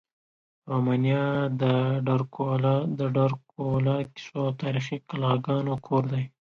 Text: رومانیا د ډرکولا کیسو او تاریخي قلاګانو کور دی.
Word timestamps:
رومانیا 0.69 1.25
د 2.97 3.01
ډرکولا 3.15 3.95
کیسو 4.13 4.35
او 4.47 4.57
تاریخي 4.61 4.97
قلاګانو 5.09 5.73
کور 5.87 6.03
دی. 6.13 6.23